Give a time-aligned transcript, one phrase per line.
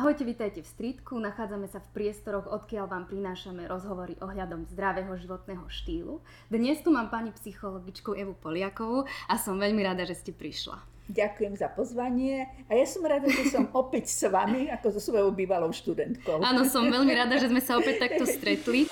[0.00, 1.20] Ahojte, vítajte v Streetku.
[1.20, 6.24] Nachádzame sa v priestoroch, odkiaľ vám prinášame rozhovory ohľadom zdravého životného štýlu.
[6.48, 10.80] Dnes tu mám pani psychologičku Evu Poliakovú a som veľmi rada, že ste prišla.
[11.12, 15.36] Ďakujem za pozvanie a ja som rada, že som opäť s vami, ako so svojou
[15.36, 16.40] bývalou študentkou.
[16.40, 18.88] Áno, som veľmi rada, že sme sa opäť takto stretli.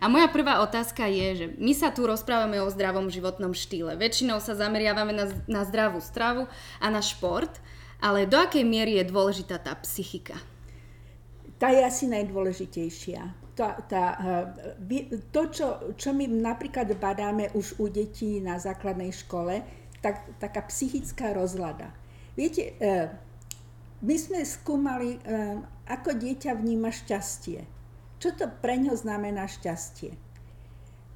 [0.00, 4.00] A moja prvá otázka je, že my sa tu rozprávame o zdravom životnom štýle.
[4.00, 6.48] Väčšinou sa zameriavame na, na zdravú stravu
[6.80, 7.60] a na šport,
[8.00, 10.40] ale do akej miery je dôležitá tá psychika?
[11.60, 13.52] Tá je asi najdôležitejšia.
[13.52, 14.04] Tá, tá,
[14.88, 15.66] eh, to, čo,
[16.00, 19.60] čo my napríklad badáme už u detí na základnej škole,
[20.00, 21.92] tak, taká psychická rozlada.
[22.40, 23.12] Viete, eh,
[24.00, 25.60] my sme skúmali, eh,
[25.92, 27.79] ako dieťa vníma šťastie
[28.20, 30.12] čo to pre ňo znamená šťastie.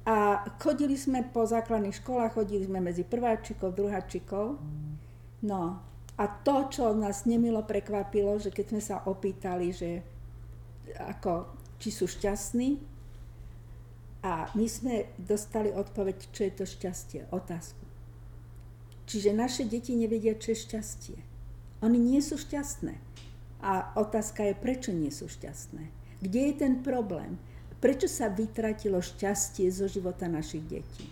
[0.05, 4.57] A chodili sme po základných školách, chodili sme medzi prváčikov, druháčikov.
[5.45, 5.61] No
[6.17, 10.01] a to, čo nás nemilo prekvapilo, že keď sme sa opýtali, že
[10.97, 11.49] ako,
[11.81, 12.97] či sú šťastní,
[14.25, 17.85] a my sme dostali odpoveď, čo je to šťastie, otázku.
[19.05, 21.17] Čiže naše deti nevedia, čo je šťastie.
[21.85, 22.97] Oni nie sú šťastné.
[23.61, 26.04] A otázka je, prečo nie sú šťastné.
[26.21, 27.35] Kde je ten problém?
[27.79, 31.05] Prečo sa vytratilo šťastie zo života našich detí?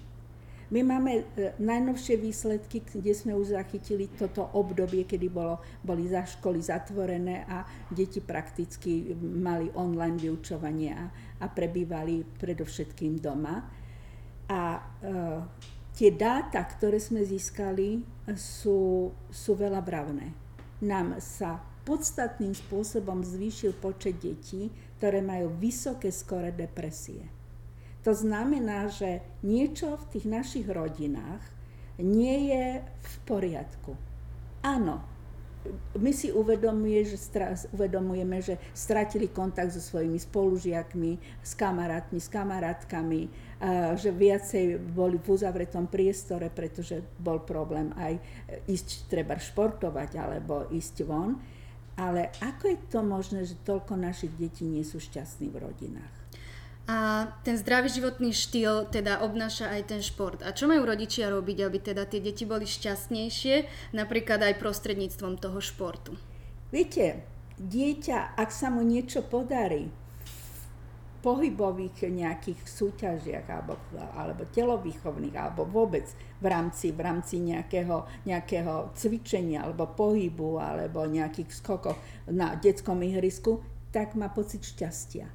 [0.73, 1.23] My máme e,
[1.61, 7.61] najnovšie výsledky, kde sme už zachytili toto obdobie, kedy bolo, boli za školy zatvorené a
[7.93, 13.61] deti prakticky mali online vyučovanie a, a prebývali predovšetkým doma.
[14.49, 15.13] A e,
[15.93, 18.01] tie dáta, ktoré sme získali,
[18.33, 20.33] sú, sú veľa bravné.
[20.81, 27.27] Nám sa podstatným spôsobom zvýšil počet detí, ktoré majú vysoké skore depresie.
[28.07, 31.43] To znamená, že niečo v tých našich rodinách
[31.99, 33.99] nie je v poriadku.
[34.63, 35.03] Áno,
[35.99, 42.31] my si uvedomuje, že stra, uvedomujeme, že stratili kontakt so svojimi spolužiakmi, s kamarátmi, s
[42.31, 43.21] kamarátkami,
[43.99, 48.23] že viacej boli v uzavretom priestore, pretože bol problém aj
[48.71, 51.43] ísť treba športovať alebo ísť von.
[51.93, 56.13] Ale ako je to možné, že toľko našich detí nie sú šťastní v rodinách?
[56.83, 60.43] A ten zdravý životný štýl teda obnáša aj ten šport.
[60.43, 63.55] A čo majú rodičia robiť, aby teda tie deti boli šťastnejšie,
[63.95, 66.19] napríklad aj prostredníctvom toho športu?
[66.75, 67.23] Viete,
[67.55, 69.87] dieťa, ak sa mu niečo podarí,
[71.23, 73.79] pohybových nejakých súťažiach alebo,
[74.11, 76.03] alebo telovýchovných alebo vôbec
[76.43, 81.95] v rámci, v rámci nejakého, nejakého cvičenia alebo pohybu alebo nejakých skokov
[82.27, 83.63] na detskom ihrisku,
[83.95, 85.31] tak má pocit šťastia.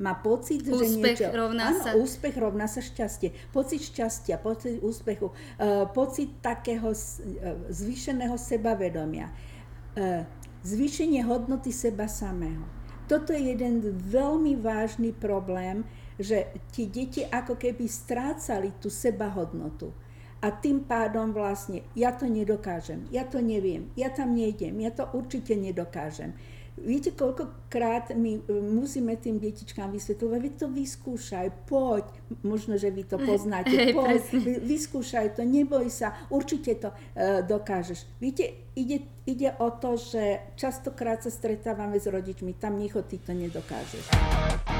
[0.00, 1.36] Má pocit, úspech že niečo...
[1.36, 1.90] rovná áno, sa...
[1.92, 3.32] úspech rovná sa šťastie.
[3.52, 10.24] Pocit šťastia, pocit úspechu, uh, pocit takého uh, zvýšeného sebavedomia, uh,
[10.64, 12.79] zvýšenie hodnoty seba samého
[13.10, 15.82] toto je jeden veľmi vážny problém,
[16.14, 19.90] že tie deti ako keby strácali tú sebahodnotu.
[20.38, 25.10] A tým pádom vlastne, ja to nedokážem, ja to neviem, ja tam nejdem, ja to
[25.10, 26.32] určite nedokážem.
[26.80, 32.06] Viete, koľkokrát my e, musíme tým detičkám vysvetľovať, vy to vyskúšaj, poď,
[32.46, 34.22] možno, že vy to poznáte, poď,
[34.64, 38.08] vyskúšaj to, neboj sa, určite to uh, dokážeš.
[38.16, 43.36] Viete, ide, ide o to, že častokrát sa stretávame s rodičmi, tam nechod, ty to
[43.36, 44.79] nedokážeš.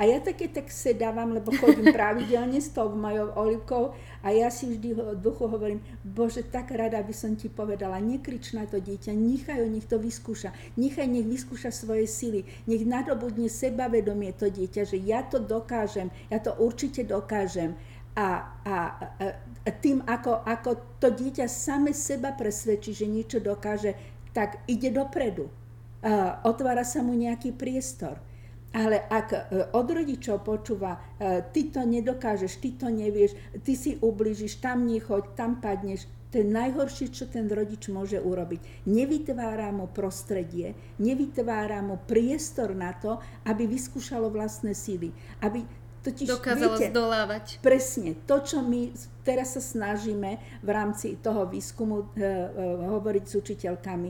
[0.00, 3.92] A ja také tak sedávam, lebo chodím pravidelne s tou mojou olivkou
[4.24, 8.56] a ja si vždy v duchu hovorím, Bože, tak rada by som ti povedala, nekrič
[8.56, 13.50] na to dieťa, nechaj ho, nech to vyskúša, nechaj, nech vyskúša svoje sily, nech nadobudne
[13.52, 17.76] sebavedomie to dieťa, že ja to dokážem, ja to určite dokážem.
[18.12, 18.76] A, a,
[19.64, 23.96] a tým, ako, ako to dieťa same seba presvedčí, že niečo dokáže,
[24.36, 25.48] tak ide dopredu.
[26.02, 28.18] Uh, otvára sa mu nejaký priestor.
[28.72, 29.40] Ale ak e,
[29.76, 35.36] od rodičov počúva, e, ty to nedokážeš, ty to nevieš, ty si ubližíš, tam nechoď,
[35.36, 38.88] tam padneš, to je najhoršie, čo ten rodič môže urobiť.
[38.88, 45.12] Nevytvára mu prostredie, nevytvára mu priestor na to, aby vyskúšalo vlastné síly.
[45.44, 45.68] Aby
[46.00, 47.44] totiž, Dokázalo viete, zdolávať.
[47.60, 48.16] Presne.
[48.24, 52.28] To, čo my teraz sa snažíme v rámci toho výskumu e, e,
[52.88, 54.08] hovoriť s učiteľkami,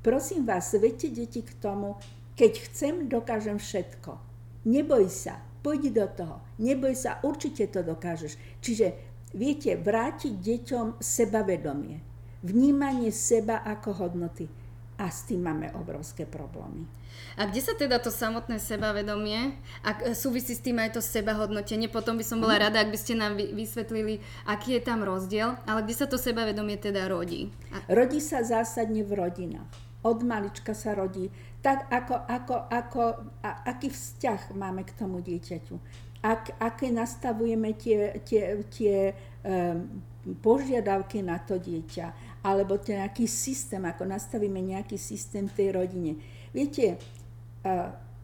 [0.00, 2.00] prosím vás, vedte deti k tomu,
[2.34, 4.18] keď chcem, dokážem všetko.
[4.66, 6.36] Neboj sa, poď do toho.
[6.58, 8.34] Neboj sa, určite to dokážeš.
[8.60, 8.94] Čiže
[9.32, 12.02] viete, vrátiť deťom sebavedomie.
[12.44, 14.46] Vnímanie seba ako hodnoty.
[14.94, 16.86] a s tým máme obrovské problémy.
[17.38, 22.18] A kde sa teda to samotné sebavedomie, ak súvisí s tým aj to sebahodnotenie, potom
[22.18, 25.94] by som bola rada, ak by ste nám vysvetlili, aký je tam rozdiel, ale kde
[25.94, 27.50] sa to sebavedomie teda rodí?
[27.90, 29.66] Rodí sa zásadne v rodinách.
[30.04, 31.30] Od malička sa rodí
[31.64, 33.02] tak, ako, ako, ako,
[33.40, 35.80] a, aký vzťah máme k tomu dieťaťu.
[36.20, 40.04] Ak, aké nastavujeme tie, tie, tie um,
[40.44, 46.20] požiadavky na to dieťa, alebo nejaký systém, ako nastavíme nejaký systém tej rodine.
[46.52, 47.00] Viete,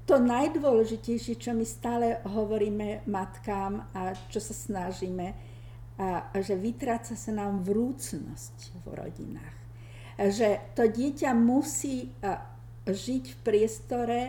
[0.05, 5.33] to najdôležitejšie, čo my stále hovoríme matkám a čo sa snažíme,
[5.97, 9.57] a, že vytráca sa nám vrúcnosť v rodinách.
[10.21, 12.13] Že to dieťa musí
[12.87, 14.21] žiť v priestore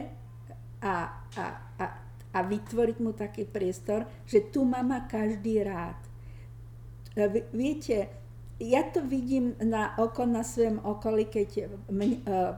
[0.81, 0.95] a,
[1.37, 1.45] a,
[1.79, 1.85] a,
[2.31, 5.99] a vytvoriť mu taký priestor, že tu mama každý rád.
[7.51, 8.07] Viete,
[8.61, 12.55] ja to vidím na oko, na svojom okolí, keď mň, uh,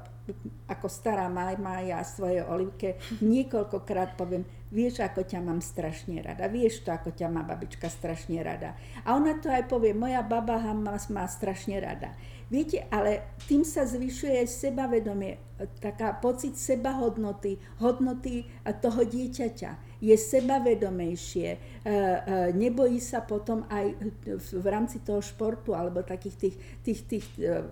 [0.72, 6.82] ako stará mama ja svoje olivke niekoľkokrát poviem, vieš, ako ťa mám strašne rada, vieš
[6.82, 8.74] to, ako ťa má babička strašne rada.
[9.04, 12.16] A ona to aj povie, moja baba má, má strašne rada.
[12.52, 15.40] Viete, ale tým sa zvyšuje aj sebavedomie,
[15.80, 18.48] taká pocit sebahodnoty, hodnoty
[18.84, 20.02] toho dieťaťa.
[20.04, 21.96] Je sebavedomejšie, e, e,
[22.52, 23.96] nebojí sa potom aj
[24.28, 27.64] v rámci toho športu alebo takých tých, tých, tých e,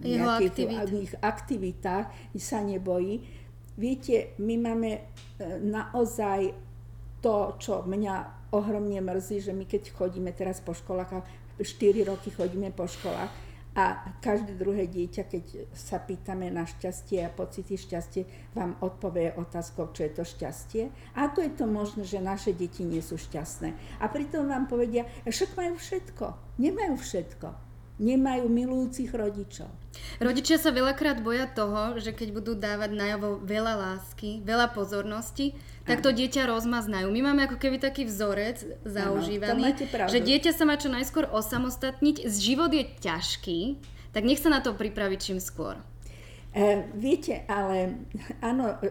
[0.00, 1.20] nejakých aktivít.
[1.20, 2.06] aktivitách
[2.40, 3.20] sa nebojí.
[3.76, 4.90] Viete, my máme
[5.66, 6.54] naozaj
[7.18, 11.20] to, čo mňa ohromne mrzí, že my keď chodíme teraz po školách a
[11.58, 13.30] 4 roky chodíme po školách,
[13.74, 18.22] a každé druhé dieťa, keď sa pýtame na šťastie a pocity šťastie,
[18.54, 20.94] vám odpovie otázkou, čo je to šťastie.
[21.18, 23.98] Ako je to možné, že naše deti nie sú šťastné?
[23.98, 26.26] A pritom vám povedia, však majú všetko.
[26.62, 27.48] Nemajú všetko.
[27.94, 29.70] Nemajú milujúcich rodičov.
[30.18, 36.00] Rodičia sa veľakrát boja toho, že keď budú dávať najavo veľa lásky, veľa pozornosti, tak
[36.00, 37.12] to dieťa rozmaznajú.
[37.12, 39.76] My máme ako keby taký vzorec zaužívaný,
[40.08, 43.60] že dieťa sa má čo najskôr osamostatniť, život je ťažký,
[44.16, 45.76] tak nech sa na to pripraviť čím skôr.
[46.54, 48.06] E, viete, ale
[48.38, 48.88] áno, e,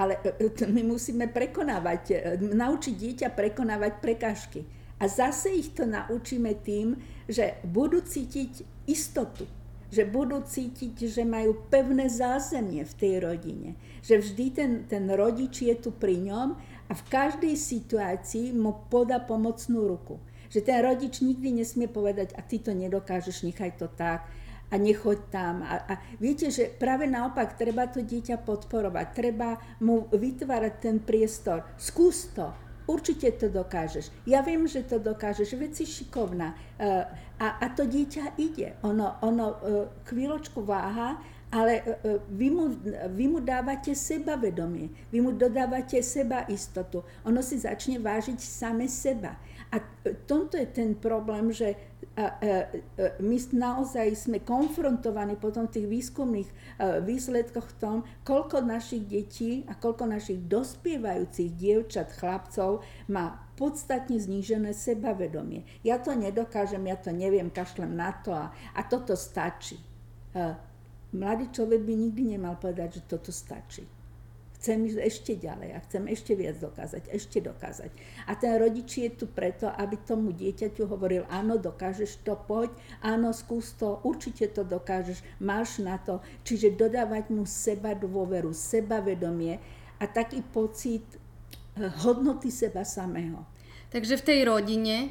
[0.00, 4.64] ale e, my musíme prekonávať, e, naučiť dieťa prekonávať prekážky.
[4.96, 6.96] A zase ich to naučíme tým,
[7.28, 9.44] že budú cítiť istotu
[9.92, 13.76] že budú cítiť, že majú pevné zázemie v tej rodine.
[14.00, 16.56] Že vždy ten, ten rodič je tu pri ňom
[16.88, 20.16] a v každej situácii mu podá pomocnú ruku.
[20.48, 24.24] Že ten rodič nikdy nesmie povedať, a ty to nedokážeš, nechaj to tak,
[24.72, 25.60] a nechoď tam.
[25.60, 31.68] A, a viete, že práve naopak treba to dieťa podporovať, treba mu vytvárať ten priestor.
[31.76, 32.48] Skús to,
[32.86, 34.10] určite to dokážeš.
[34.26, 36.54] Ja viem, že to dokážeš, veď si šikovná.
[36.78, 37.06] Uh,
[37.38, 38.78] a, a to dieťa ide.
[38.86, 39.56] Ono, ono uh,
[40.06, 41.18] chvíľočku váha,
[41.52, 42.64] ale uh, vy, mu,
[43.12, 47.04] vy mu dávate sebavedomie, vy mu dodávate seba istotu.
[47.28, 49.36] Ono si začne vážiť same seba.
[49.72, 49.80] A
[50.28, 51.72] tomto je ten problém, že
[52.12, 52.28] a, a,
[53.24, 56.50] my naozaj sme konfrontovaní potom v tých výskumných
[57.08, 64.76] výsledkoch v tom, koľko našich detí a koľko našich dospievajúcich dievčat, chlapcov má podstatne znížené
[64.76, 65.64] sebavedomie.
[65.80, 69.80] Ja to nedokážem, ja to neviem, kašlem na to a, a toto stačí.
[71.12, 74.01] Mladý človek by nikdy nemal povedať, že toto stačí
[74.62, 77.90] chcem ísť ešte ďalej a chcem ešte viac dokázať, ešte dokázať.
[78.30, 82.70] A ten rodič je tu preto, aby tomu dieťaťu hovoril, áno, dokážeš to, poď,
[83.02, 86.22] áno, skús to, určite to dokážeš, máš na to.
[86.46, 89.58] Čiže dodávať mu seba dôveru, sebavedomie
[89.98, 93.42] a taký pocit eh, hodnoty seba samého.
[93.90, 95.10] Takže v tej rodine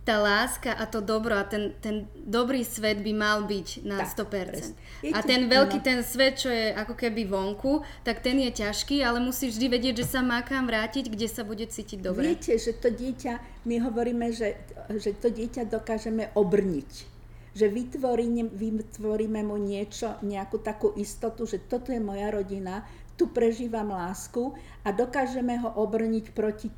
[0.00, 4.32] tá láska a to dobro a ten, ten dobrý svet by mal byť na tak,
[4.32, 5.12] 100%.
[5.12, 5.84] A ten veľký, no.
[5.84, 9.94] ten svet, čo je ako keby vonku, tak ten je ťažký, ale musí vždy vedieť,
[10.00, 12.32] že sa má kam vrátiť, kde sa bude cítiť dobre.
[12.32, 14.56] Viete, že to dieťa, my hovoríme, že,
[14.88, 17.12] že to dieťa dokážeme obrniť
[17.50, 22.86] že vytvoríme, vytvoríme mu niečo, nejakú takú istotu, že toto je moja rodina,
[23.18, 24.54] tu prežívam lásku
[24.86, 26.70] a dokážeme ho obrniť proti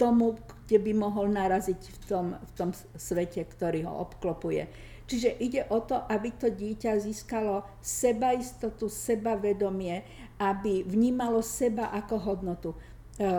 [0.00, 0.34] tomu,
[0.68, 4.68] kde by mohol naraziť v tom, v tom svete, ktorý ho obklopuje.
[5.08, 10.04] Čiže ide o to, aby to dieťa získalo sebaistotu, sebavedomie,
[10.36, 12.70] aby vnímalo seba ako hodnotu.
[13.16, 13.34] E, e, e,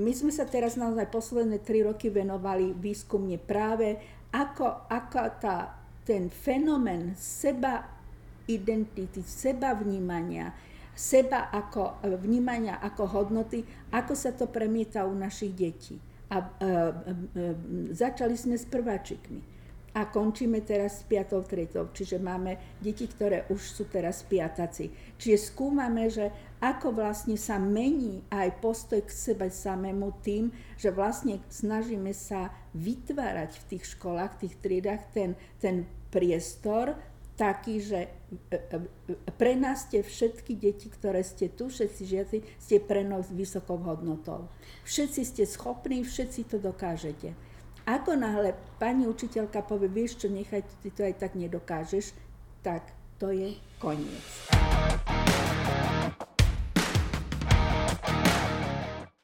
[0.00, 4.00] my sme sa teraz naozaj posledné tri roky venovali výskumne práve,
[4.32, 5.76] ako, ako tá,
[6.08, 7.84] ten fenomén seba
[8.48, 10.56] identity, seba vnímania,
[10.96, 13.60] seba ako vnímania ako hodnoty,
[13.92, 16.07] ako sa to premieta u našich detí.
[16.28, 16.72] A e, e,
[17.96, 19.58] začali sme s prváčikmi.
[19.96, 21.42] a končíme teraz s 5.
[21.48, 21.90] tretou.
[21.90, 24.94] Čiže máme deti, ktoré už sú teraz piataci.
[25.18, 26.30] Čiže skúmame, že
[26.62, 33.58] ako vlastne sa mení aj postoj k sebe samému tým, že vlastne snažíme sa vytvárať
[33.58, 36.94] v tých školách, v tých triedách ten, ten priestor
[37.38, 38.10] taký, že
[38.50, 38.78] e, e,
[39.38, 44.50] pre nás ste všetky deti, ktoré ste tu, všetci žiaci, ste pre nás vysokou hodnotou.
[44.82, 47.38] Všetci ste schopní, všetci to dokážete.
[47.86, 48.52] Ako náhle
[48.82, 52.12] pani učiteľka povie, vieš čo, nechaj, ty to aj tak nedokážeš,
[52.60, 52.84] tak
[53.22, 54.26] to je koniec.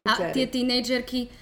[0.04, 1.33] A tie tínejdžerky,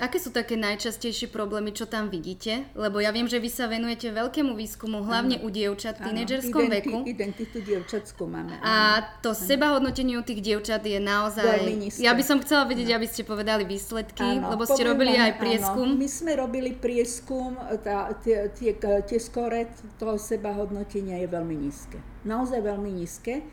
[0.00, 2.64] aké sú také najčastejšie problémy, čo tam vidíte?
[2.72, 6.88] Lebo ja viem, že vy sa venujete veľkému výskumu, hlavne u dievčat v tínejdžerskom Identi-
[6.88, 6.96] veku.
[7.04, 8.56] Identitu dievčat skúmame.
[8.64, 9.40] A to ano.
[9.44, 11.68] sebahodnotenie u tých dievčat je naozaj...
[12.00, 12.96] Ja by som chcela vedieť, ano.
[13.04, 14.56] aby ste povedali výsledky, ano.
[14.56, 15.88] lebo ste Poviem robili vám, aj prieskum.
[15.92, 16.00] Ano.
[16.00, 17.50] My sme robili prieskum,
[17.84, 19.68] tá, tie, tie, tie skore
[20.00, 22.00] toho sebahodnotenia je veľmi nízke.
[22.24, 23.44] Naozaj veľmi nízke.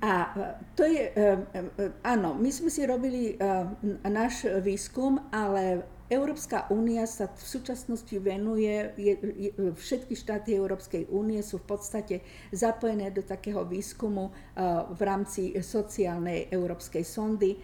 [0.00, 0.34] A
[0.76, 1.30] to je, e, e,
[2.04, 3.34] áno, my sme si robili e,
[4.04, 11.40] náš výskum, ale Európska únia sa v súčasnosti venuje, je, je, všetky štáty Európskej únie
[11.40, 12.20] sú v podstate
[12.52, 14.28] zapojené do takého výskumu
[14.92, 17.56] v rámci sociálnej európskej sondy,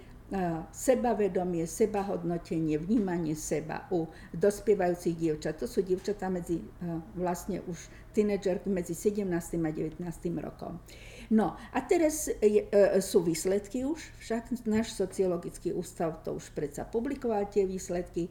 [0.73, 5.61] sebavedomie, sebahodnotenie, vnímanie seba u dospievajúcich dievčat.
[5.61, 6.65] To sú dievčatá medzi
[7.13, 7.77] vlastne už
[8.17, 9.29] tínedžerky medzi 17.
[9.37, 10.01] a 19.
[10.41, 10.81] rokom.
[11.31, 16.83] No a teraz je, e, sú výsledky už, však náš sociologický ústav to už predsa
[16.83, 18.27] publikoval tie výsledky.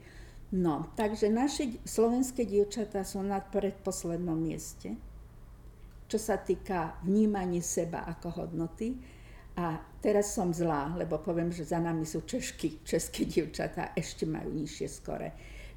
[0.52, 5.00] No, takže naše slovenské dievčatá sú na predposlednom mieste,
[6.12, 9.00] čo sa týka vnímania seba ako hodnoty.
[9.56, 14.52] A teraz som zlá, lebo poviem, že za nami sú češky, české dievčatá, ešte majú
[14.56, 15.30] nižšie skore.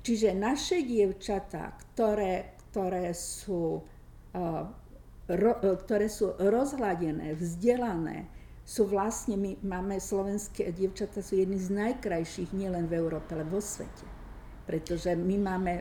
[0.03, 4.67] Čiže naše dievčatá, ktoré, ktoré sú uh,
[5.29, 8.27] ro, e, ktoré sú rozhladené, vzdelané,
[8.63, 13.59] sú vlastne, my máme slovenské dievčatá, sú jedny z najkrajších nielen v Európe, ale vo
[13.59, 14.07] svete.
[14.63, 15.73] Pretože my máme,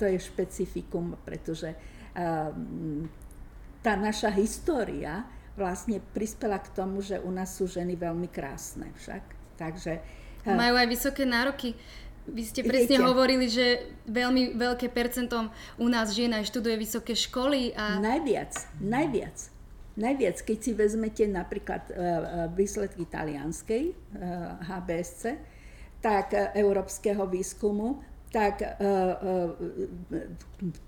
[0.00, 2.48] to je špecifikum, pretože uh,
[3.84, 9.22] tá naša história vlastne prispela k tomu, že u nás sú ženy veľmi krásne však.
[9.60, 10.00] Takže,
[10.48, 11.76] uh, Majú aj vysoké nároky
[12.28, 15.48] vy ste presne Viete, hovorili, že veľmi veľké percentom
[15.80, 17.72] u nás žien aj študuje vysoké školy.
[17.72, 17.96] A...
[18.02, 19.36] Najviac, najviac.
[20.00, 21.96] Najviac, keď si vezmete napríklad uh,
[22.54, 25.36] výsledky talianskej uh, HBSC,
[26.00, 28.00] tak európskeho výskumu,
[28.30, 28.62] tak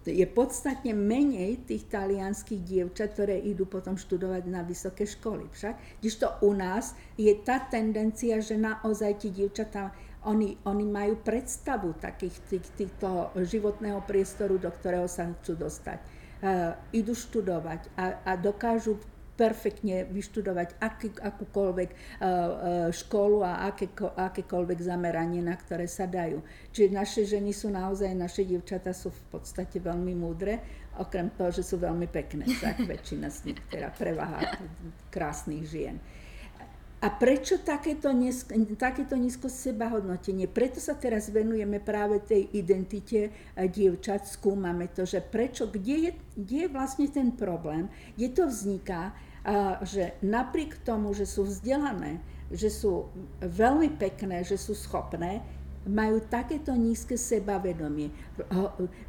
[0.06, 5.50] je podstatne menej tých talianských dievčat, ktoré idú potom študovať na vysoké školy.
[5.50, 5.74] Však,
[6.22, 9.90] to u nás je tá tendencia, že naozaj tie dievčatá
[10.25, 15.99] oni, oni majú predstavu takých tých, týchto životného priestoru, do ktorého sa chcú dostať.
[16.43, 18.99] Uh, idú študovať a, a dokážu
[19.38, 22.47] perfektne vyštudovať aký, akúkoľvek uh, uh,
[22.91, 26.43] školu a aké, akékoľvek zameranie, na ktoré sa dajú.
[26.75, 30.61] Čiže naše ženy sú naozaj, naše dievčatá sú v podstate veľmi múdre,
[30.99, 34.61] okrem toho, že sú veľmi pekné, tak väčšina z nich, teda prevaha
[35.09, 35.97] krásnych žien.
[37.02, 40.47] A prečo takéto, nízko, takéto nízko sebahodnotenie?
[40.47, 46.11] Preto sa teraz venujeme práve tej identite eh, dievčat, skúmame to, že prečo, kde je,
[46.38, 49.11] kde je vlastne ten problém, kde to vzniká,
[49.82, 52.23] že napriek tomu, že sú vzdelané,
[52.54, 53.11] že sú
[53.42, 55.42] veľmi pekné, že sú schopné,
[55.82, 58.14] majú takéto nízke sebavedomie,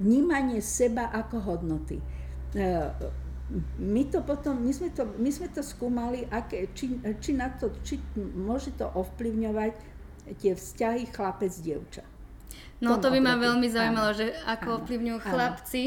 [0.01, 2.01] vnímanie seba ako hodnoty.
[2.53, 2.89] Eh,
[3.77, 7.69] my to potom, my sme to, my sme to skúmali, aké, či, či, na to,
[7.85, 9.73] či môže to ovplyvňovať
[10.41, 12.03] tie vzťahy chlapec-dievča.
[12.81, 15.83] No to by ma veľmi zaujímalo, áno, že ako áno, ovplyvňujú chlapci.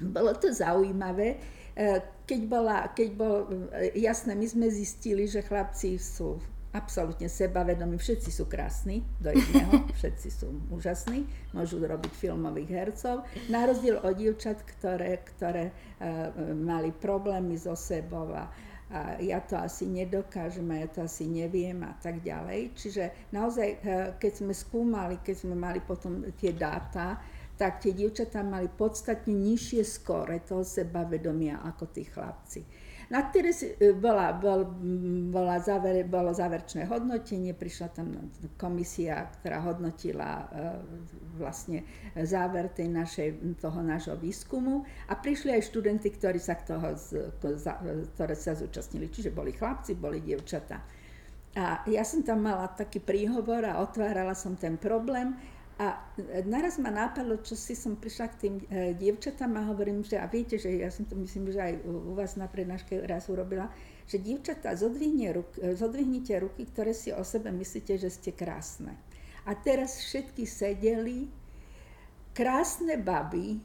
[0.00, 0.10] Áno.
[0.10, 1.38] Bolo to zaujímavé.
[1.76, 6.42] E, keď, bola, keď bol, e, jasné, my sme zistili, že chlapci sú
[6.72, 13.68] absolútne sebavedomí, všetci sú krásni do jedného, všetci sú úžasní, môžu robiť filmových hercov, na
[13.68, 18.48] rozdiel od dievčat, ktoré, ktoré uh, mali problémy so sebou a,
[18.88, 22.72] a ja to asi nedokážem a ja to asi neviem a tak ďalej.
[22.72, 23.80] Čiže naozaj, uh,
[24.16, 27.20] keď sme skúmali, keď sme mali potom tie dáta,
[27.52, 32.64] tak tie dievčatá mali podstatne nižšie skóre toho sebavedomia ako tí chlapci.
[33.12, 34.64] Na teraz e, bola, bol,
[35.28, 40.44] bola záver, bolo záverečné hodnotenie, prišla tam komisia, ktorá hodnotila e,
[41.36, 41.84] vlastne
[42.24, 43.28] záver tej našej,
[43.60, 46.96] toho nášho výskumu a prišli aj študenti, ktorí sa, toho,
[48.16, 49.12] ktoré sa zúčastnili.
[49.12, 50.80] Čiže boli chlapci, boli dievčatá.
[51.52, 55.36] A ja som tam mala taký príhovor a otvárala som ten problém
[55.82, 55.98] A
[56.46, 60.30] naraz ma napadlo, čo si som prišla k tým e, dievčatám a hovorím, že a
[60.30, 63.66] viete, že ja som to myslím, že aj u vás na prednáške raz urobila,
[64.06, 68.94] že dievčatá, ruk, e, zodvihnite ruky, ktoré si o sebe myslíte, že ste krásne.
[69.42, 71.26] A teraz všetky sedeli,
[72.30, 73.58] krásne baby,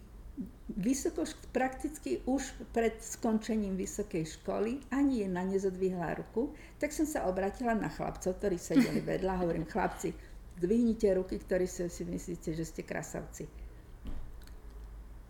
[0.73, 1.21] vysoko,
[1.53, 2.43] prakticky už
[2.73, 6.49] pred skončením vysokej školy, ani jedna nezodvihla ruku,
[6.81, 10.11] tak som sa obratila na chlapcov, ktorí sedeli vedľa, hovorím, chlapci,
[10.57, 13.45] Zdvihnite ruky, ktorí si, myslíte, že ste krasavci.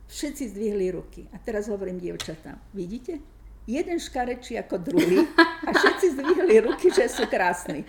[0.08, 1.28] Všetci zdvihli ruky.
[1.36, 2.56] A teraz hovorím dievčatám.
[2.72, 3.20] Vidíte?
[3.68, 5.28] Jeden škarečí ako druhý
[5.68, 7.84] a všetci zdvihli ruky, že sú krásni.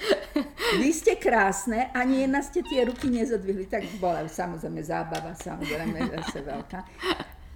[0.83, 3.71] Vy ste krásne, ani jedna ste tie ruky nezodvihli.
[3.71, 6.81] Tak bola samozrejme zábava, samozrejme zase veľká.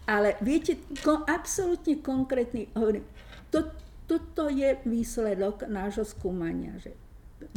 [0.06, 3.02] Ale viete, ko, absolútne konkrétny, hovorím,
[3.50, 3.74] to,
[4.06, 6.94] toto je výsledok nášho skúmania, že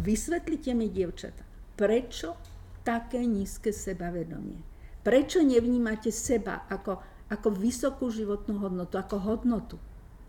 [0.01, 1.44] vysvetlite mi, dievčata,
[1.75, 2.39] prečo
[2.81, 4.59] také nízke sebavedomie?
[5.05, 6.97] Prečo nevnímate seba ako,
[7.29, 9.77] ako vysokú životnú hodnotu, ako hodnotu?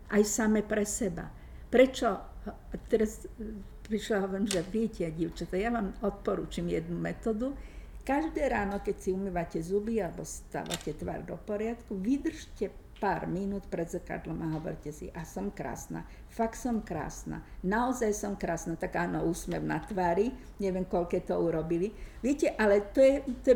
[0.07, 1.27] Aj same pre seba.
[1.67, 2.13] Prečo,
[2.87, 3.25] teraz
[3.87, 7.55] prišla hovorím, že viete, dievčatá, ja vám odporúčam jednu metódu.
[8.07, 13.85] Každé ráno, keď si umývate zuby alebo stávate tvár do poriadku, vydržte pár minút pred
[13.85, 19.25] zrkadlom a hovorte si, a som krásna, fakt som krásna, naozaj som krásna, tak áno,
[19.25, 21.93] úsmev na tvári, neviem, koľko to urobili.
[22.25, 23.51] Viete, ale to je, to,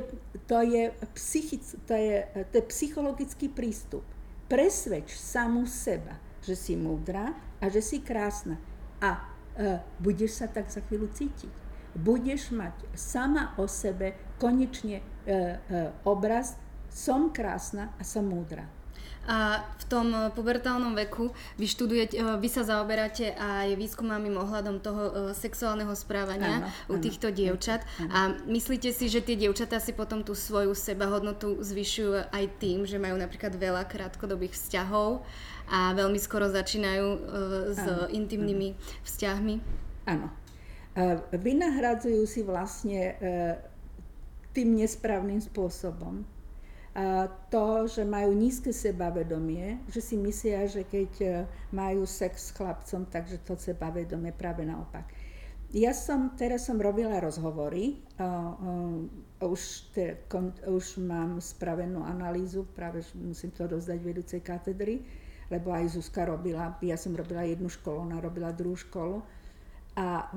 [0.45, 2.17] to je, psychic, to je,
[2.53, 4.05] to je psychologický prístup.
[4.45, 8.57] Presvedč samú seba, že si múdra a že si krásna.
[9.01, 9.21] A
[9.57, 11.53] e, budeš sa tak za chvíľu cítiť.
[11.95, 15.39] Budeš mať sama o sebe konečne e, e,
[16.03, 16.59] obraz,
[16.91, 18.80] som krásna a som múdra.
[19.29, 21.29] A v tom eh, pubertálnom veku
[21.61, 26.95] vy študujete, eh, vy sa zaoberáte aj výskumami ohľadom toho eh, sexuálneho správania áno, u
[26.97, 27.85] týchto áno, dievčat.
[28.01, 28.09] Áno.
[28.09, 32.97] A myslíte si, že tie dievčatá si potom tú svoju sebahodnotu zvyšujú aj tým, že
[32.97, 35.21] majú napríklad veľa krátkodobých vzťahov
[35.69, 37.07] a veľmi skoro začínajú
[37.71, 38.79] s áno, intimnými áno.
[39.05, 39.55] vzťahmi?
[40.09, 40.27] Áno.
[41.31, 43.15] Vynahradzujú si vlastne
[44.51, 46.27] tým nesprávnym spôsobom
[47.47, 51.29] to, že majú nízke sebavedomie, že si myslia, že keď e,
[51.71, 55.07] majú sex s chlapcom, takže to sebavedomie práve naopak.
[55.71, 58.03] Ja som, teraz som robila rozhovory,
[59.39, 59.61] už,
[59.95, 64.99] te, kon, už mám spravenú analýzu, práve musím to rozdať vedúcej katedry,
[65.47, 69.23] lebo aj Zuzka robila, ja som robila jednu školu, ona robila druhú školu
[69.91, 70.31] a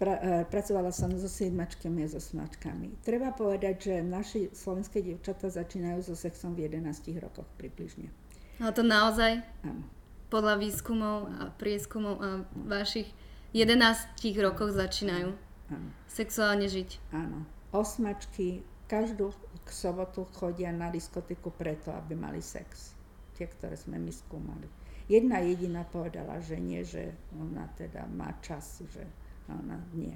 [0.00, 3.04] pra, e, pracovala som so siedmačkami a so smačkami.
[3.04, 8.08] Treba povedať, že naši slovenské dievčatá začínajú so sexom v 11 rokoch približne.
[8.56, 9.44] Ale to naozaj?
[9.60, 9.84] Áno.
[10.32, 12.28] Podľa výskumov a prieskumov a
[12.64, 13.12] vašich
[13.52, 15.36] 11 rokoch začínajú
[15.70, 15.88] Áno.
[16.08, 17.12] sexuálne žiť.
[17.12, 17.44] Áno.
[17.76, 19.36] Osmačky každú
[19.68, 22.96] sobotu chodia na diskotiku preto, aby mali sex.
[23.36, 24.66] Tie, ktoré sme my skúmali.
[25.06, 29.06] Jedna jediná povedala, že nie, že ona teda má čas, že
[29.46, 30.14] ona nie.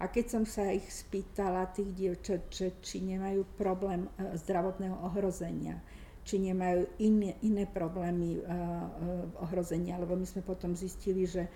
[0.00, 5.78] A keď som sa ich spýtala, tých dievčat, že či nemajú problém e, zdravotného ohrozenia,
[6.24, 11.48] či nemajú iné, iné problémy uh, uh, ohrozenia, lebo my sme potom zistili, že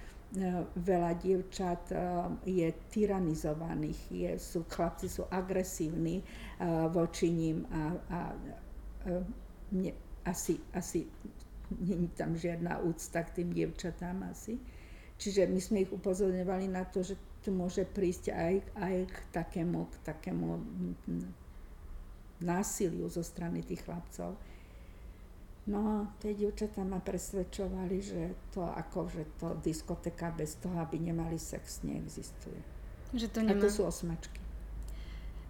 [0.75, 1.95] veľa dievčat
[2.43, 6.27] je tyranizovaných, je, sú, chlapci sú agresívni
[6.91, 8.19] voči ním a, a
[9.79, 9.93] ne,
[10.27, 11.07] asi, asi
[11.71, 14.59] není tam žiadna úcta k tým dievčatám asi.
[15.19, 19.87] Čiže my sme ich upozorňovali na to, že tu môže prísť aj, aj k takému,
[19.87, 20.49] k takému
[22.43, 24.35] násiliu zo strany tých chlapcov.
[25.65, 28.23] No a tie dievčatá ma presvedčovali, že
[28.53, 32.61] to ako, že to diskoteka bez toho, aby nemali sex, neexistuje.
[33.17, 33.61] Že to nemá...
[33.61, 34.41] A to sú osmačky.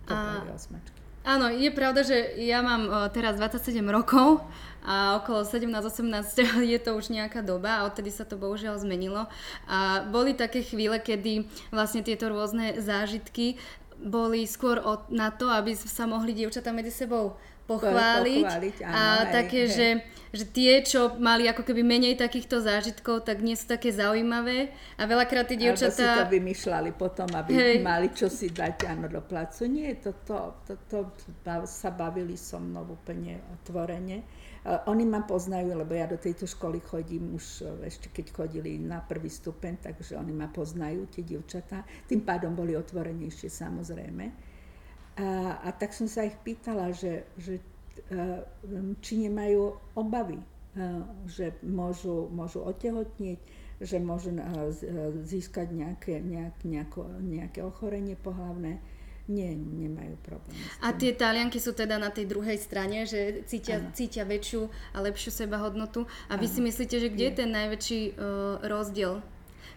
[0.07, 0.47] To a...
[0.55, 1.04] osmačky.
[1.25, 4.45] Áno, je pravda, že ja mám uh, teraz 27 rokov
[4.85, 6.05] a okolo 17-18
[6.77, 9.25] je to už nejaká doba a odtedy sa to bohužiaľ zmenilo.
[9.65, 13.57] A boli také chvíle, kedy vlastne tieto rôzne zážitky
[13.97, 19.03] boli skôr od, na to, aby sa mohli dievčatá medzi sebou pochváliť, pochváliť áno, a
[19.25, 19.73] hej, také, hej.
[19.73, 19.89] Že,
[20.35, 25.09] že tie, čo mali ako keby menej takýchto zážitkov, tak nie sú také zaujímavé a
[25.09, 25.95] veľakrát tie dievčatá...
[25.95, 27.77] Alebo si to vymýšľali potom, aby hej.
[27.81, 29.65] mali čo si dať áno do placu.
[29.71, 30.99] Nie, toto to, to,
[31.41, 34.27] to, sa bavili so mnou úplne otvorene.
[34.65, 38.81] Uh, oni ma poznajú, lebo ja do tejto školy chodím už uh, ešte keď chodili
[38.81, 41.85] na prvý stupeň, takže oni ma poznajú, tie dievčatá.
[42.09, 44.54] Tým pádom boli otvorenejšie samozrejme.
[45.15, 47.63] A, a tak som sa ich pýtala, že, že
[48.11, 48.43] e,
[48.99, 50.47] či nemajú obavy, e,
[51.31, 53.39] že môžu, môžu otehotnieť,
[53.79, 54.43] že môžu e,
[55.23, 58.83] získať nejaké, nejak, nejako, nejaké ochorenie pohlavné,
[59.25, 60.53] Nie, nemajú problém.
[60.85, 65.33] A tie talianky sú teda na tej druhej strane, že cítia, cítia väčšiu a lepšiu
[65.33, 66.05] sebahodnotu.
[66.29, 66.53] A vy ano.
[66.53, 68.15] si myslíte, že kde je, je ten najväčší uh,
[68.69, 69.25] rozdiel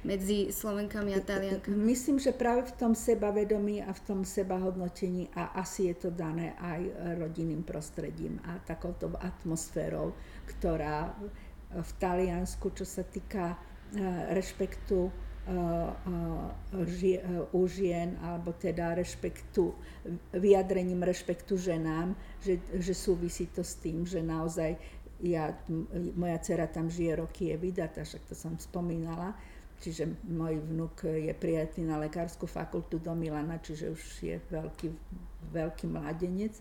[0.03, 1.77] medzi Slovenkami a Taliankami?
[1.77, 6.53] Myslím, že práve v tom sebavedomí a v tom sebahodnotení a asi je to dané
[6.59, 6.81] aj
[7.17, 10.13] rodinným prostredím a takouto atmosférou,
[10.45, 11.15] ktorá
[11.71, 13.59] v Taliansku, čo sa týka uh,
[14.31, 15.27] rešpektu
[17.55, 19.71] u žien, alebo teda rešpektu,
[20.35, 22.11] vyjadrením rešpektu ženám,
[22.43, 24.75] že, že súvisí to s tým, že naozaj
[25.23, 25.55] ja,
[26.19, 29.39] moja dcera tam žije roky, je vydatá, však to som spomínala,
[29.81, 34.87] čiže môj vnúk je prijatý na lekárskú fakultu do Milana, čiže už je veľký,
[35.53, 36.53] veľký mladenec.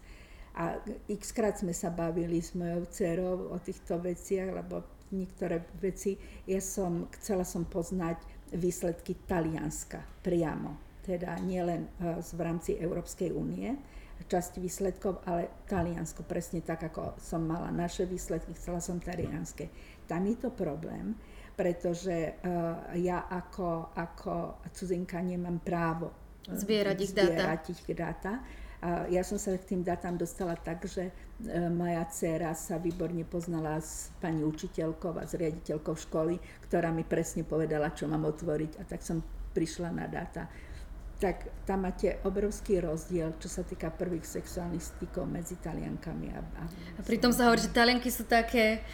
[0.56, 4.80] A x sme sa bavili s mojou dcerou o týchto veciach, lebo
[5.12, 6.16] niektoré veci,
[6.48, 8.18] ja som, chcela som poznať
[8.56, 13.76] výsledky Talianska priamo, teda nielen e, v rámci Európskej únie,
[14.24, 19.68] časť výsledkov, ale Taliansko, presne tak, ako som mala naše výsledky, chcela som talianske.
[20.08, 21.12] Tam je to problém,
[21.56, 28.38] pretože uh, ja ako, ako cudzinka nemám právo zbierať ich zbierať Ich dáta.
[29.10, 31.12] Ja som sa k tým datám dostala tak, že e,
[31.72, 36.38] moja dcéra sa výborne poznala s pani učiteľkou a s riaditeľkou školy,
[36.68, 39.24] ktorá mi presne povedala, čo mám otvoriť a tak som
[39.56, 40.46] prišla na dáta.
[41.16, 46.44] Tak tam máte obrovský rozdiel, čo sa týka prvých sexuálnych stykov medzi Taliankami a...
[46.44, 48.84] A, a pritom sa hovorí, že Talianky sú také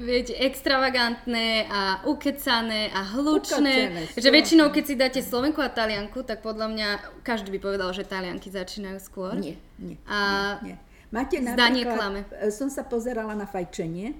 [0.00, 3.74] viete, extravagantné a ukecané a hlučné.
[3.90, 6.88] Ukecané, že väčšinou, keď si dáte Slovenku a Talianku, tak podľa mňa
[7.22, 9.34] každý by povedal, že Talianky začínajú skôr.
[9.36, 9.96] Nie, nie.
[10.06, 10.18] A
[10.62, 10.76] nie, nie.
[11.14, 14.18] Máte napríklad, e, som sa pozerala na fajčenie,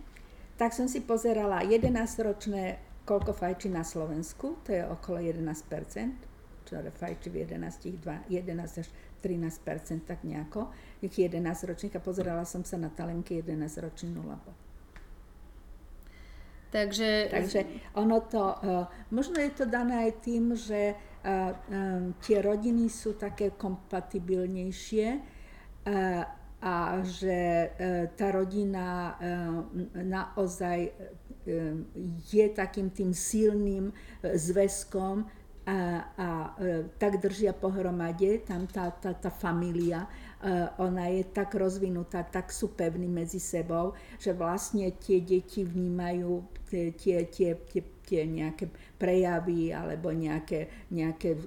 [0.54, 6.26] tak som si pozerala 11-ročné, koľko fajčí na Slovensku, to je okolo 11%
[6.66, 8.88] ktoré fajčí v 11, 2, 11 až
[9.22, 10.66] 13 tak nejako.
[10.98, 11.38] Ich 11
[11.70, 14.65] ročník a pozerala som sa na talenky 11 ročný 0
[16.70, 17.28] Takže...
[17.30, 17.60] Takže
[17.94, 23.14] ono to, uh, možno je to dané aj tým, že uh, um, tie rodiny sú
[23.14, 25.38] také kompatibilnejšie
[26.66, 27.70] a že
[28.18, 29.14] tá rodina
[29.94, 30.90] naozaj
[32.26, 35.30] je takým tým silným zväzkom,
[35.66, 35.74] a,
[36.18, 36.28] a
[36.62, 40.08] e, tak držia pohromade, tam tá, tá, tá familia, e,
[40.78, 46.92] ona je tak rozvinutá, tak sú pevní medzi sebou, že vlastne tie deti vnímajú tie,
[46.92, 48.68] tie, tie, tie, tie nejaké
[49.00, 51.40] prejavy alebo nejaké, nejaké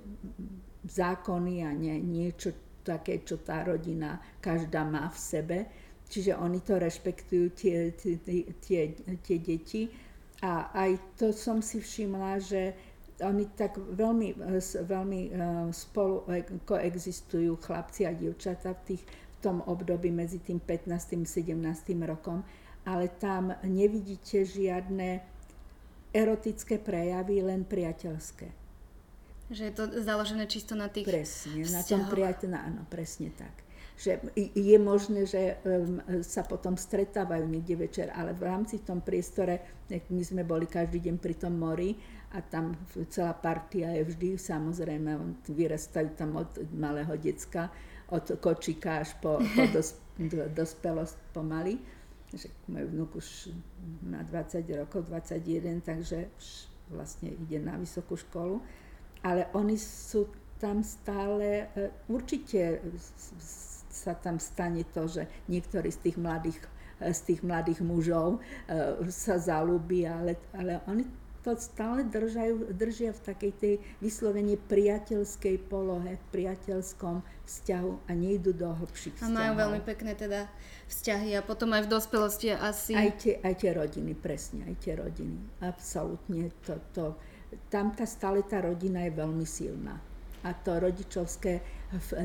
[0.90, 5.58] zákony a nie, niečo také, čo tá rodina každá má v sebe.
[6.10, 8.18] Čiže oni to rešpektujú, tie, tie,
[8.58, 8.82] tie,
[9.22, 9.86] tie deti.
[10.42, 12.74] A aj to som si všimla, že
[13.22, 15.32] oni tak veľmi, eh, veľmi eh,
[15.76, 21.24] spolu eh, koexistujú chlapci a dievčatá v, tých, v tom období medzi tým 15.
[21.24, 22.08] a 17.
[22.08, 22.44] rokom,
[22.88, 25.20] ale tam nevidíte žiadne
[26.16, 28.50] erotické prejavy, len priateľské.
[29.50, 31.74] Že je to založené čisto na tých Presne, vzťahoch.
[31.74, 33.54] na tom priateľ, áno, presne tak.
[34.00, 35.60] Že je možné, že
[36.24, 39.60] sa potom stretávajú niekde večer, ale v rámci tom priestore,
[39.92, 42.78] my sme boli každý deň pri tom mori, a tam
[43.10, 45.18] celá partia je vždy, samozrejme,
[45.50, 47.74] vyrastajú tam od malého decka,
[48.14, 51.82] od kočika až po, po dos, do, dospelosť pomaly.
[52.30, 53.50] Že môj vnúk už
[54.06, 56.30] má 20 rokov, 21, takže
[56.94, 58.62] vlastne ide na vysokú školu.
[59.26, 60.30] Ale oni sú
[60.62, 62.84] tam stále, e, určite
[63.90, 66.60] sa tam stane to, že niektorí z tých mladých
[67.02, 68.40] e, z tých mladých mužov e,
[69.10, 73.74] sa zalúbi, ale, ale oni to stále držajú, držia v takej tej
[74.04, 79.32] vyslovene priateľskej polohe, v priateľskom vzťahu a nejdu do hĺbších vzťahov.
[79.32, 80.52] A majú veľmi pekné teda
[80.92, 82.92] vzťahy a potom aj v dospelosti asi...
[82.92, 85.64] Aj tie, aj tie rodiny, presne, aj tie rodiny.
[85.64, 87.06] Absolútne to, to,
[87.72, 89.96] tam tá stále tá rodina je veľmi silná.
[90.40, 91.60] A to rodičovské,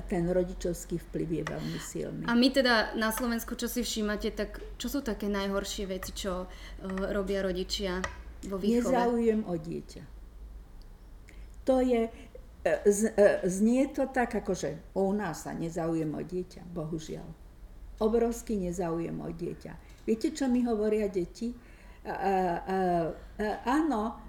[0.06, 2.22] ten rodičovský vplyv je veľmi silný.
[2.30, 6.46] A my teda na Slovensku, čo si všímate, tak čo sú také najhoršie veci, čo
[6.46, 6.48] uh,
[7.10, 7.98] robia rodičia
[8.48, 8.92] vo výchove?
[8.92, 10.02] Nezáujem o dieťa.
[11.64, 12.08] To je,
[12.64, 17.28] e, z, e, znie to tak, ako že u nás sa nezaujem o dieťa, bohužiaľ.
[18.02, 20.04] Obrovský nezáujem o dieťa.
[20.04, 21.56] Viete, čo mi hovoria deti?
[22.04, 22.76] A, a, a,
[23.64, 24.20] áno,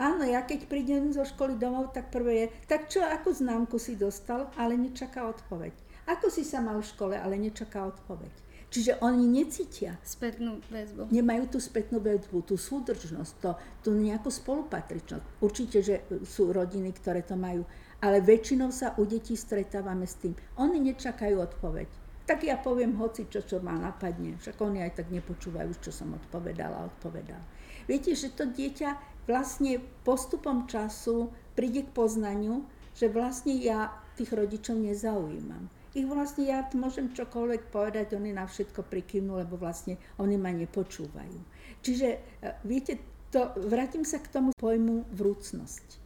[0.00, 3.98] áno, ja keď prídem zo školy domov, tak prvé je, tak čo, akú známku si
[3.98, 5.74] dostal, ale nečaká odpoveď.
[6.08, 8.43] Ako si sa mal v škole, ale nečaká odpoveď.
[8.74, 9.94] Čiže oni necítia.
[10.02, 11.06] Spätnú väzbu.
[11.14, 13.54] Nemajú tú spätnú väzbu, tú súdržnosť, to,
[13.86, 15.38] tú nejakú spolupatričnosť.
[15.38, 17.62] Určite, že sú rodiny, ktoré to majú,
[18.04, 20.36] Ale väčšinou sa u detí stretávame s tým.
[20.60, 21.88] Oni nečakajú odpoveď.
[22.28, 24.36] Tak ja poviem hoci čo, čo ma napadne.
[24.36, 27.40] Však oni aj tak nepočúvajú, čo som odpovedala, odpovedal.
[27.88, 33.88] Viete, že to dieťa vlastne postupom času príde k poznaniu, že vlastne ja
[34.20, 35.72] tých rodičov nezaujímam.
[35.94, 41.38] Ich vlastne ja môžem čokoľvek povedať, oni na všetko prikývnú, lebo vlastne oni ma nepočúvajú.
[41.86, 42.18] Čiže, e,
[42.66, 42.98] viete,
[43.30, 46.04] to, vrátim sa k tomu pojmu vrúcnosť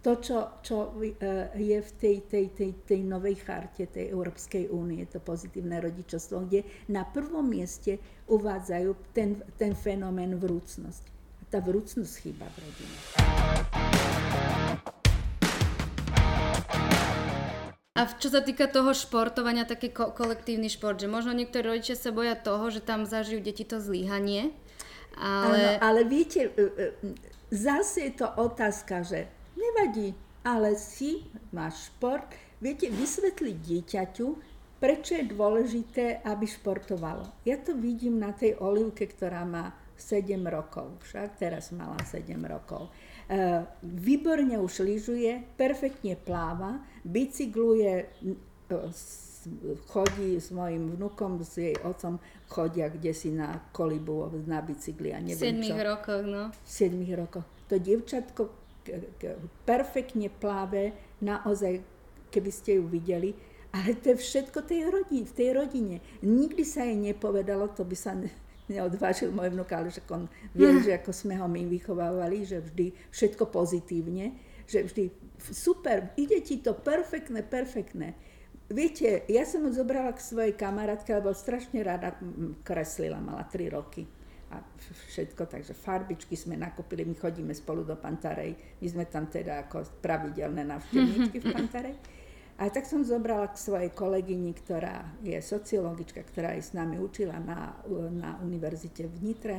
[0.00, 1.12] to, čo, čo e,
[1.56, 6.64] je v tej, tej, tej, tej novej charte tej Európskej únie, to pozitívne rodičovstvo, kde
[6.88, 11.04] na prvom mieste uvádzajú ten, ten fenomén vrúcnosť.
[11.52, 12.96] Tá vrúcnosť chýba v rodine.
[17.98, 22.14] A čo sa týka toho športovania, taký ko- kolektívny šport, že možno niektorí rodičia sa
[22.14, 24.54] boja toho, že tam zažijú deti to zlíhanie,
[25.18, 25.74] ale...
[25.74, 26.94] Áno, ale viete, e,
[27.50, 29.26] zase je to otázka, že
[29.60, 30.14] Nevadí,
[30.46, 32.30] ale si, máš šport,
[32.64, 34.26] viete vysvetliť dieťaťu,
[34.80, 37.28] prečo je dôležité, aby športovalo.
[37.44, 42.88] Ja to vidím na tej Olivke, ktorá má 7 rokov, však teraz mala 7 rokov.
[43.28, 48.78] E, výborne už lyžuje, perfektne pláva, bicykluje, e,
[49.88, 55.18] chodí s mojim vnukom, s jej otcom, chodia kde si na kolibu, na bicykli a
[55.20, 55.74] neviem 7 čo.
[55.80, 56.42] rokoch, no.
[56.52, 57.46] V 7 rokoch.
[57.72, 58.42] To dievčatko
[59.64, 61.80] perfektne pláve, naozaj,
[62.32, 63.34] keby ste ju videli,
[63.70, 65.96] ale to je všetko tej rodine, v tej rodine.
[66.26, 68.18] Nikdy sa jej nepovedalo, to by sa
[68.66, 72.94] neodvážil môj vnúk, ale že on vie, že ako sme ho my vychovávali, že vždy
[73.14, 74.34] všetko pozitívne,
[74.70, 75.04] že vždy
[75.50, 78.14] super, ide ti to perfektné, perfektné.
[78.70, 82.14] Viete, ja som ho zobrala k svojej kamarátke, lebo strašne rada
[82.62, 84.06] kreslila, mala 3 roky
[84.50, 84.62] a
[85.10, 90.02] všetko, takže farbičky sme nakúpili, my chodíme spolu do Pantarej, my sme tam teda ako
[90.02, 91.94] pravidelné návštevníčky v Pantarej.
[92.60, 97.40] A tak som zobrala k svojej kolegyni, ktorá je sociologička, ktorá aj s nami učila
[97.40, 97.72] na,
[98.12, 99.58] na univerzite v Nitre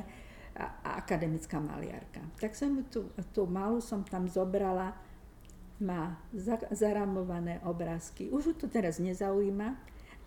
[0.56, 2.22] a, akademická maliarka.
[2.40, 4.96] Tak som tú, tú malú som tam zobrala,
[5.82, 8.30] má za, zaramované obrázky.
[8.30, 9.74] Už ju to teraz nezaujíma,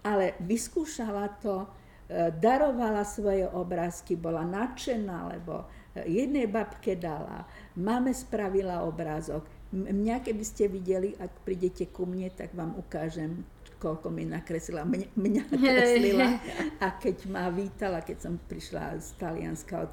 [0.03, 1.71] ale vyskúšala to,
[2.05, 5.65] E, darovala svoje obrázky, bola nadšená, lebo
[5.97, 7.49] e, jednej babke dala,
[7.81, 9.49] máme spravila obrázok.
[9.73, 13.49] Mňa, keby ste videli, ak prídete ku mne, tak vám ukážem,
[13.85, 14.88] koľko mi nakreslila.
[14.88, 16.40] Mňa, mňa nakreslila
[16.81, 19.92] a keď ma vítala, keď som prišla z Talianska od,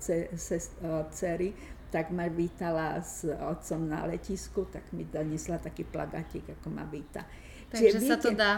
[0.88, 1.52] od cery,
[1.92, 7.28] tak ma vítala s otcom na letisku, tak mi donesla taký plagatík, ako ma víta.
[7.68, 8.54] Takže Čiže, sa viete, to dá.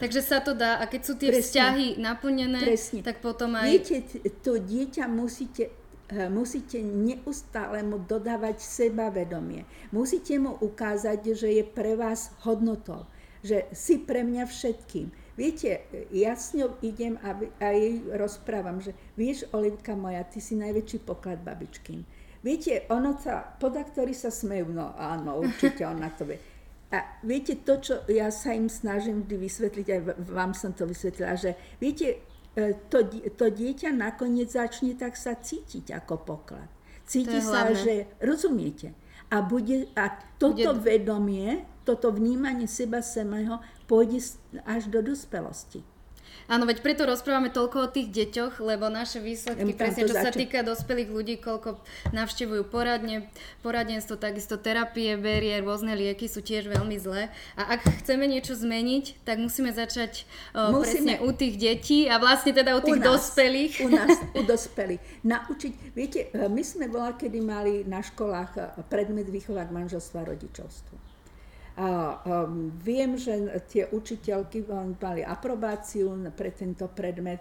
[0.00, 3.04] Takže sa to dá a keď sú tie presne, vzťahy naplnené, presne.
[3.04, 3.68] tak potom aj...
[3.68, 3.96] Viete,
[4.40, 5.68] to dieťa musíte
[6.08, 9.68] eh, musíte neustále mu dodávať sebavedomie.
[9.92, 13.04] Musíte mu ukázať, že je pre vás hodnotou,
[13.42, 15.10] že si pre mňa všetkým.
[15.34, 20.54] Viete, ja s ňou idem a, a jej rozprávam, že vieš, Olivka moja, ty si
[20.54, 22.06] najväčší poklad babičkin.
[22.42, 26.38] Viete, ono sa, poda ktorý sa smejú, no áno, určite ona to vie.
[26.92, 31.40] A viete, to, čo ja sa im snažím vždy vysvetliť, aj vám som to vysvetlila,
[31.40, 32.20] že viete,
[32.52, 36.68] e, to, to dieťa nakoniec začne tak sa cítiť ako poklad.
[37.08, 37.80] Cíti sa, hlavné.
[37.80, 38.92] že rozumiete.
[39.32, 40.84] A, bude, a toto bude...
[40.84, 43.58] vedomie, toto vnímanie seba samého
[43.90, 45.82] pôjde až do dospelosti.
[46.50, 50.66] Áno, veď preto rozprávame toľko o tých deťoch, lebo naše výsledky, presne čo sa týka
[50.66, 51.78] dospelých ľudí, koľko
[52.10, 53.30] navštevujú poradne,
[53.62, 57.30] poradenstvo, takisto terapie, berie, rôzne lieky sú tiež veľmi zlé.
[57.54, 62.18] A ak chceme niečo zmeniť, tak musíme začať o, musíme, presne u tých detí a
[62.18, 63.72] vlastne teda u tých u nás, dospelých.
[63.86, 65.02] U nás, u dospelých.
[65.22, 70.94] Naučiť, viete, my sme bola, kedy mali na školách predmet výchova k manželstvu a rodičovstvu.
[71.72, 73.32] A um, viem, že
[73.64, 74.68] tie učiteľky
[75.00, 77.40] mali aprobáciu pre tento predmet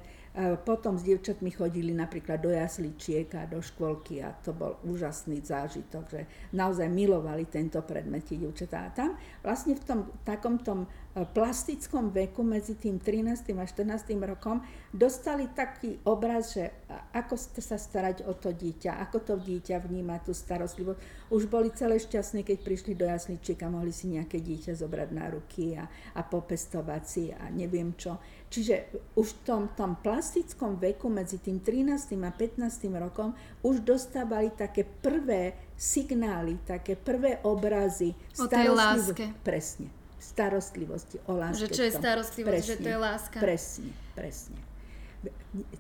[0.64, 6.08] potom s dievčatmi chodili napríklad do jasličiek a do škôlky a to bol úžasný zážitok,
[6.08, 6.22] že
[6.56, 8.88] naozaj milovali tento predmet tie dievčatá.
[8.88, 13.52] A tam vlastne v tom takom tom e, plastickom veku medzi tým 13.
[13.60, 14.16] a 14.
[14.24, 14.64] rokom
[14.96, 16.72] dostali taký obraz, že
[17.12, 21.28] ako sa starať o to dieťa, ako to dieťa vníma tú starostlivosť.
[21.28, 25.28] Už boli celé šťastné, keď prišli do jasličiek a mohli si nejaké dieťa zobrať na
[25.28, 28.16] ruky a, a popestovať si a neviem čo.
[28.52, 32.20] Čiže už v tom, tom plastickom veku medzi tým 13.
[32.20, 32.68] a 15.
[33.00, 33.32] rokom
[33.64, 39.32] už dostávali také prvé signály, také prvé obrazy o tej láske.
[39.48, 39.88] Presne.
[40.20, 41.64] Starostlivosti, o láske.
[41.64, 43.38] Že čo je starostlivosť, presne, že to je láska.
[43.40, 44.60] Presne, presne.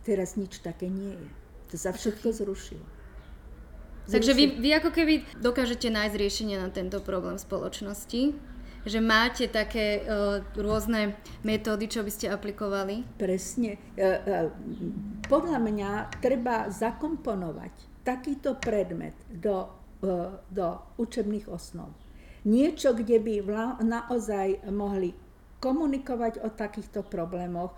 [0.07, 1.27] Teraz nič také nie je.
[1.69, 2.86] To sa všetko zrušilo.
[4.07, 8.50] Takže vy, vy ako keby dokážete nájsť riešenie na tento problém spoločnosti
[8.85, 11.13] že máte také uh, rôzne
[11.45, 13.05] metódy, čo by ste aplikovali?
[13.17, 13.77] Presne.
[13.93, 14.49] Uh,
[15.29, 15.89] podľa mňa
[16.21, 19.69] treba zakomponovať takýto predmet do,
[20.01, 20.67] uh, do
[20.97, 21.93] učebných osnov.
[22.41, 25.13] Niečo, kde by vla, naozaj mohli
[25.61, 27.77] komunikovať o takýchto problémoch,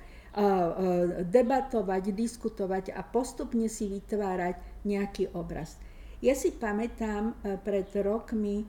[1.27, 4.55] debatovať, diskutovať a postupne si vytvárať
[4.87, 5.75] nejaký obraz.
[6.23, 7.35] Ja si pamätám
[7.67, 8.63] pred rokmi,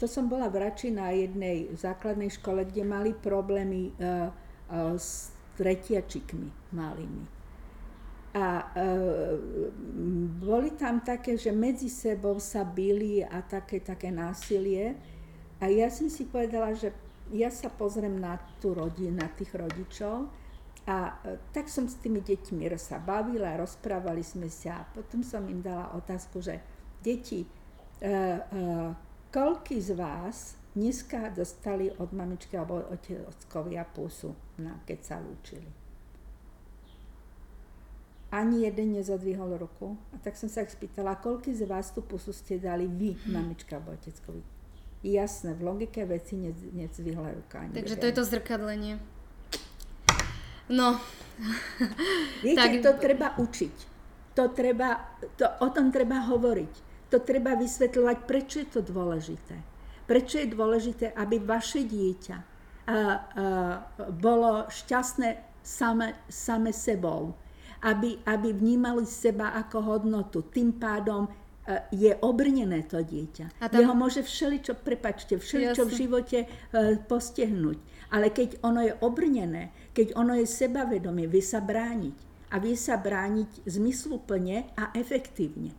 [0.00, 4.10] to som bola v Rači na jednej základnej škole, kde mali problémy e, e,
[4.96, 7.24] s tretiačikmi malými.
[8.32, 8.88] A e,
[10.40, 14.96] boli tam také, že medzi sebou sa bili a také, také násilie.
[15.60, 16.94] A ja som si povedala, že
[17.28, 20.32] ja sa pozriem na tú rodinu, na tých rodičov
[20.88, 25.44] a e, tak som s tými deťmi sa bavila, rozprávali sme sa a potom som
[25.44, 26.56] im dala otázku, že
[26.98, 27.46] deti,
[28.02, 28.90] uh, uh,
[29.28, 35.68] koľky z vás dneska dostali od mamičky alebo od otcovia pusu, na, keď sa lúčili?
[38.28, 39.96] Ani jeden nezodvihol ruku.
[40.12, 43.80] A tak som sa ich spýtala, koľky z vás tú pusu ste dali vy, mamička
[43.80, 44.44] alebo oteckovi?
[45.00, 46.36] Jasné, v logike veci
[46.74, 47.64] nezvihla ruka.
[47.64, 48.02] Ani Takže jeden.
[48.02, 48.94] to je to zrkadlenie.
[50.68, 51.00] No.
[52.44, 52.84] Viete, tak...
[52.84, 53.74] to treba učiť.
[54.36, 56.87] To treba, to, o tom treba hovoriť.
[57.08, 59.56] To treba vysvetľovať, prečo je to dôležité.
[60.04, 62.42] Prečo je dôležité, aby vaše dieťa a,
[62.88, 62.98] a,
[64.12, 67.36] bolo šťastné same, same sebou.
[67.78, 70.50] Aby, aby vnímali seba ako hodnotu.
[70.50, 71.30] Tým pádom
[71.92, 73.60] je obrnené to dieťa.
[73.60, 73.84] A tam...
[73.84, 75.92] Jeho môže všeličo, prepačte, všeličo Jasne.
[75.92, 77.78] v živote uh, postihnúť.
[78.08, 82.16] Ale keď ono je obrnené, keď ono je sebavedomie, vie sa brániť.
[82.48, 85.76] A vie sa brániť zmysluplne a efektívne.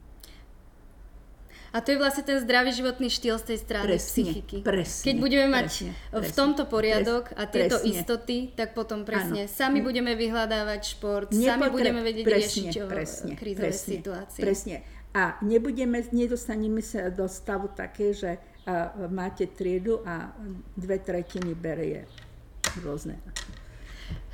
[1.69, 4.58] A to je vlastne ten zdravý životný štýl z tej strany presne, psychiky.
[4.65, 7.89] Presne, Keď budeme mať presne, v tomto poriadok presne, a tieto presne.
[7.93, 9.53] istoty, tak potom presne ano.
[9.53, 14.41] sami budeme vyhľadávať šport, Nepotre- sami budeme vedieť presne, riešiť presne, krízové presne, situácie.
[14.41, 14.75] Presne.
[15.10, 20.34] A nebudeme, nedostaneme sa do stavu také, že a, máte triedu a
[20.77, 22.05] dve tretiny berie
[22.86, 23.17] rôzne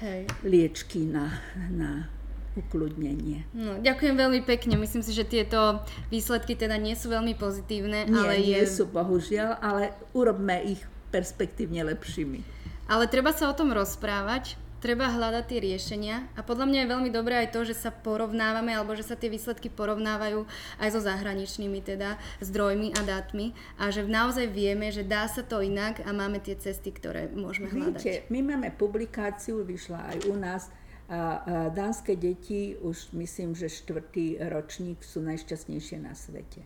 [0.03, 0.27] Hej.
[0.43, 1.39] liečky na,
[1.71, 2.11] na
[2.55, 3.43] ukludnenie.
[3.51, 4.79] No, ďakujem veľmi pekne.
[4.79, 8.07] Myslím si, že tieto výsledky teda nie sú veľmi pozitívne.
[8.07, 8.81] Nie, ale nie je...
[8.81, 12.39] sú bohužiaľ, ale urobme ich perspektívne lepšími.
[12.85, 17.09] Ale treba sa o tom rozprávať, treba hľadať tie riešenia a podľa mňa je veľmi
[17.09, 20.45] dobré aj to, že sa porovnávame alebo že sa tie výsledky porovnávajú
[20.77, 25.65] aj so zahraničnými teda zdrojmi a dátmi a že naozaj vieme, že dá sa to
[25.65, 27.97] inak a máme tie cesty, ktoré môžeme hľadať.
[27.97, 30.69] Viete, my máme publikáciu, vyšla aj u nás,
[31.05, 36.65] a, dánske deti, už myslím, že štvrtý ročník sú najšťastnejšie na svete.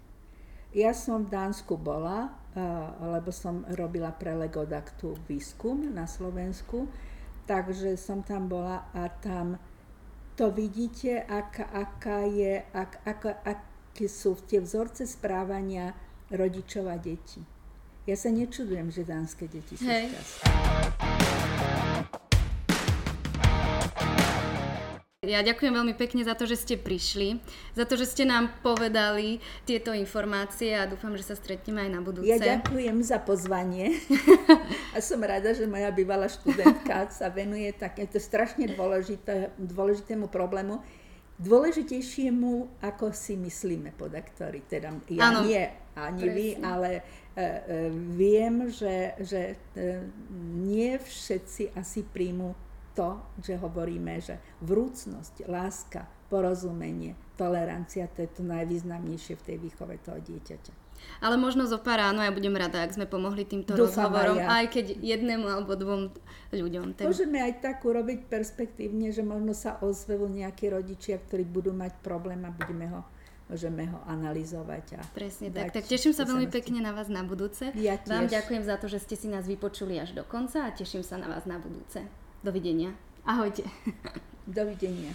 [0.70, 2.30] Ja som v Dánsku bola,
[3.02, 6.86] lebo som robila pre Legodaktu výskum na Slovensku
[7.50, 9.58] takže som tam bola a tam
[10.38, 15.98] to vidíte, aká, aká je, ak, ako, aké sú tie vzorce správania
[16.30, 17.42] rodičov a detí.
[18.06, 21.39] Ja sa nečudujem, že dánske deti sú šťastné.
[25.28, 27.44] Ja ďakujem veľmi pekne za to, že ste prišli,
[27.76, 32.00] za to, že ste nám povedali tieto informácie a dúfam, že sa stretneme aj na
[32.00, 32.32] budúce.
[32.32, 34.00] Ja ďakujem za pozvanie
[34.96, 40.80] a som rada, že moja bývalá študentka sa venuje takéto strašne dôležité, dôležitému problému,
[41.36, 44.64] dôležitejšiemu, ako si myslíme podaktori.
[44.72, 45.68] Teda ja ano, nie,
[46.00, 46.32] ani presne.
[46.32, 47.02] vy, ale e,
[47.36, 47.48] e,
[48.16, 50.00] viem, že, že e,
[50.64, 52.69] nie všetci asi príjmu
[53.00, 59.96] to, že hovoríme, že vrúcnosť, láska, porozumenie, tolerancia, to je to najvýznamnejšie v tej výchove
[60.04, 60.92] toho dieťaťa.
[61.24, 64.44] Ale možno zo pár áno, ja budem rada, ak sme pomohli týmto Dúfam rozhovorom, aj,
[64.44, 64.48] ja.
[64.52, 66.12] aj keď jednému alebo dvom
[66.52, 67.00] ľuďom.
[67.00, 67.08] Ten...
[67.08, 72.44] Môžeme aj tak urobiť perspektívne, že možno sa ozvejú nejakí rodičia, ktorí budú mať problém
[72.44, 73.02] a budeme ho
[73.50, 75.02] môžeme ho analyzovať.
[75.02, 75.74] A Presne tak.
[75.74, 77.74] Tak teším sa veľmi pekne na vás na budúce.
[77.74, 78.14] Ja tiež.
[78.14, 81.18] Vám ďakujem za to, že ste si nás vypočuli až do konca a teším sa
[81.18, 82.06] na vás na budúce.
[82.44, 82.94] Dovidenia.
[83.26, 83.64] Ahojte.
[84.48, 85.14] Dovidenia.